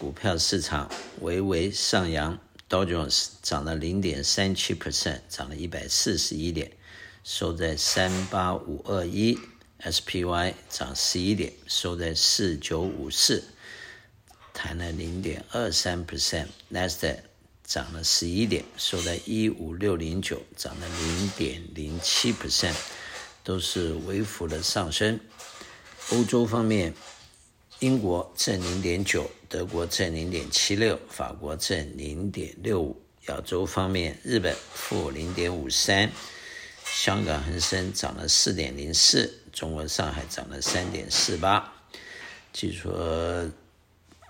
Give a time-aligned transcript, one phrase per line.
[0.00, 2.38] 股票市场微微上扬
[2.70, 6.72] ，Dow Jones 涨了零点三七 percent，涨了一百四十一点，
[7.22, 9.38] 收在三八五二一
[9.82, 13.44] ；SPY 涨十一点，收在四九五四，
[14.54, 17.18] 弹了零点二三 percent；Nasdaq
[17.62, 22.74] 涨了十一点，收在一五六零九，涨了零点零七 percent，
[23.44, 25.20] 都是微幅的上升。
[26.12, 26.94] 欧洲方面。
[27.80, 33.02] 英国正零点九，德国正零点七六，法国正零点六五。
[33.28, 36.10] 亚洲方面，日本负零点五三，
[36.84, 41.72] 香港恒生涨了四点零四，中国上海涨了三点四八。
[42.52, 43.50] 据说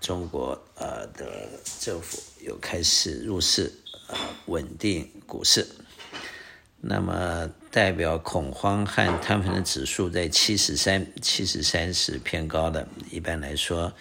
[0.01, 1.49] 中国呃的
[1.81, 3.73] 政府又开始入市，
[4.07, 5.67] 呃稳定股市。
[6.83, 12.87] 那么代表恐慌和贪婪的指数在七十三，七十三是偏高的。
[13.11, 13.93] 一般来说，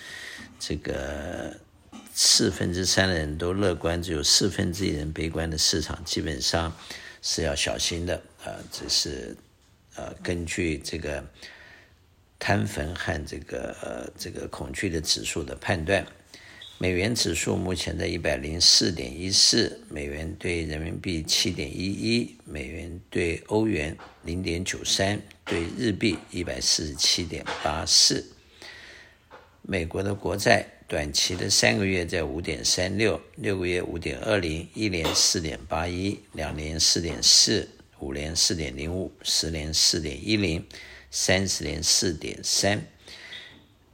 [0.58, 1.54] 这个
[2.14, 6.74] 四分之三的人都乐观，只有四分之一人悲观的市场，基本上
[7.20, 8.16] 是要小心的。
[8.42, 9.36] 啊，这是
[9.96, 11.22] 呃根据这个
[12.38, 16.06] 贪婪和这个这个恐惧的指数的判断。
[16.82, 28.32] 美元指数目前在一百零四点一四，美元兑人民币七点一一，美元兑欧元零点九三，兑日币一百四十七点八四。
[29.60, 40.64] 美国的国债短期的三个月在五点三六，六个月五点二零，一年四点八一，两年四点四，五年四点零五，十年四点一零，
[41.10, 42.82] 三十年四点三。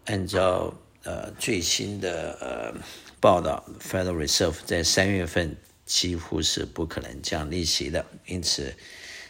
[0.04, 0.72] 按照
[1.06, 2.74] 呃，最新的呃
[3.20, 8.74] 报道，Federal Reserve 在三月份几乎是不可能降利息的，因此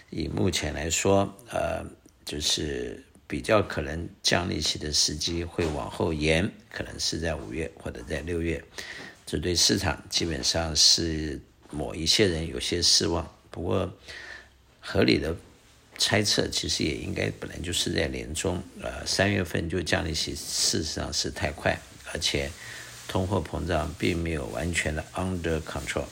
[0.08, 1.84] 以目前来说，呃，
[2.24, 8.64] 就是比较可能降利息的时机会往后延，可能是在五月或者在六月。
[9.26, 11.38] 这对市场基本上是
[11.70, 13.92] 某一些人有些失望，不过
[14.80, 15.36] 合理的。
[15.98, 21.78] 猜测其实也应该本来就是在年中，呃，三月份就降利息，事实上是太快，
[22.12, 22.50] 而且
[23.08, 26.04] 通货膨胀并没有完全的 under control。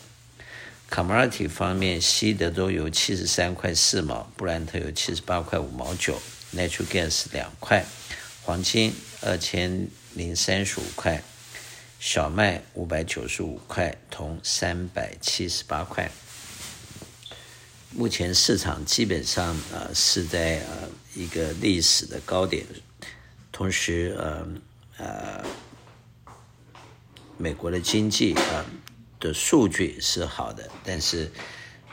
[0.91, 6.21] Commodity 方面，西德州油七十三块四毛，布兰特油七十八块五毛九
[6.55, 7.85] ，Natural Gas 两块，
[8.43, 11.23] 黄金二千零三十五块，
[11.99, 16.11] 小麦五百九十五块，铜三百七十八块。
[17.97, 22.67] 目前市场基本上呃是在呃一个历史的高点，
[23.53, 24.49] 同时呃
[24.99, 25.45] 呃
[27.39, 28.67] 美国的经济啊
[29.21, 31.31] 的数据是好的，但是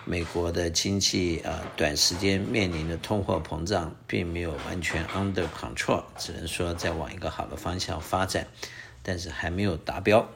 [0.04, 8.48] 美国的经济啊短时间面临的通货膨胀并没有完全 under control，只能说在往一个好的方向发展，
[9.04, 10.28] 但是还没有达标。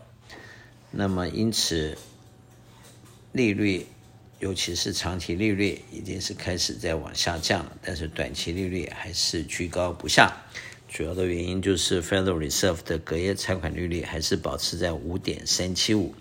[0.91, 1.97] 那么因此
[3.31, 3.87] 利率。
[4.39, 10.35] 尤其是长期利率已经是开始在往下降了，但是短期利率还是居高不下。
[10.87, 16.13] 主要的原因就是 Federal Reserve 的隔夜拆款利率还是保持在五点三七五。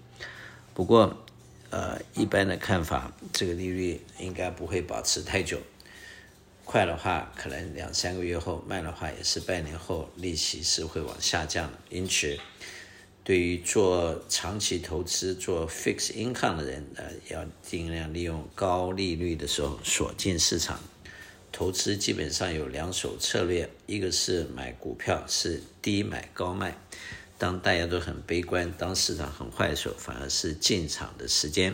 [0.73, 1.25] 不过，
[1.71, 5.61] 呃，一般的看法，这个利率应该不会保持太久。
[6.65, 11.79] 快的话，可能两三个月后；慢的话，也是半年后，利息是会往下降的。
[11.91, 12.37] 因此，
[13.25, 20.79] 对于做长期投资、做 fixed income 的人，呃，要尽量利用高利率的时候锁进市场。
[21.51, 26.77] 投资基本上有两手策略，一个是买股票是低买高卖，
[27.39, 31.73] 当大家都很悲观，当市场很坏的时候，反而是进场的时间。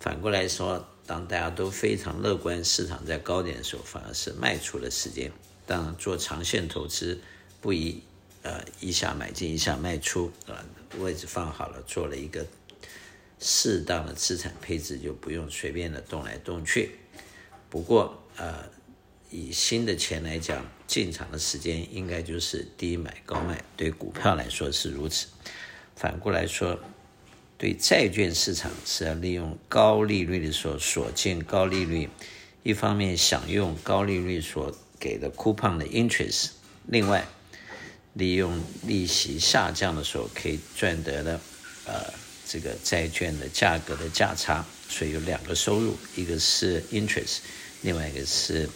[0.00, 5.30] 反过来说，当大家都非常乐观，市场在高点的时候，反而是卖出的时间。
[5.66, 7.20] 当然，做长线投资
[7.60, 8.02] 不宜
[8.42, 10.58] 呃一下买进一下卖出啊。
[10.58, 10.64] 呃
[10.98, 12.44] 位置放好了，做了一个
[13.38, 16.96] 适当的资产配置，就不用随便的动来动去。
[17.68, 18.68] 不过，呃，
[19.30, 25.28] 以新的钱来讲，进场的时间应该就是低买高卖，对股票来说是如此。
[25.94, 26.80] 反过来说，
[27.56, 32.08] 对债券市场是要利用高利率的时候锁进高利率，
[32.64, 36.50] 一方面享用高利率所给的 coupon 的 interest，
[36.88, 37.24] 另外。
[38.14, 41.40] 利用利息下降的时候可以赚得的，
[41.84, 42.12] 呃，
[42.46, 47.38] 这个债券的价格的价差，所以有两个收入，一个是 interest，
[47.82, 48.68] 另外一个是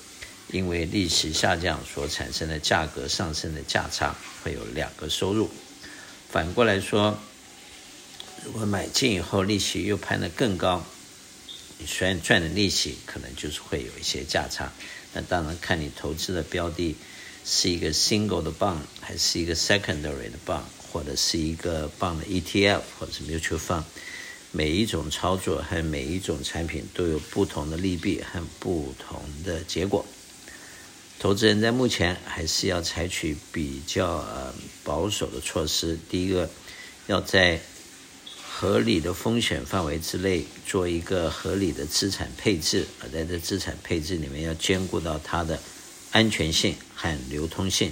[0.52, 4.14] 因为利息下降所产生的价格上升的价差，
[4.44, 5.50] 会有两个收入。
[6.30, 7.18] 反过来说，
[8.44, 10.84] 如果买进以后利息又攀得更高，
[11.78, 14.72] 你虽然赚的利息可能就是会有一些价差，
[15.12, 16.94] 那当然看你投资的标的。
[17.44, 23.84] 是一个 single 的 bond 还是一个 secondary 的 bond，或者是一个棒的 ETF 或者是 Mutual Fund，
[24.50, 30.06] 每一种操作和每一种产品都有不同的利弊和不同的结果。
[31.18, 35.98] 投资人在目前还是要采取比较呃保守的措施。
[36.08, 36.48] 第一个，
[37.06, 37.60] 要在
[38.50, 45.58] 合理的风险范围之内做一个合理的资产配置，而在这资产配置里面要兼顾到它的
[46.14, 47.90] 安全性和流通性，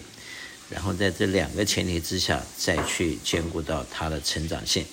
[0.71, 4.87] 然后在这两个前提之下再去兼顾到它的成长性。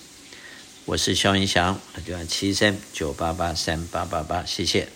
[0.86, 4.88] 我是肖云祥，电话七三九八八三八八八，谢谢。